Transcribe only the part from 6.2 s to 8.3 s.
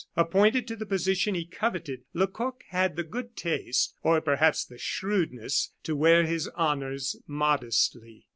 his honors modestly.